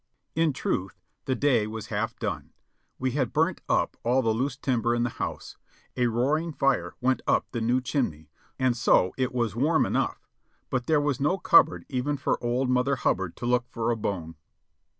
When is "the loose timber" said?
4.23-4.95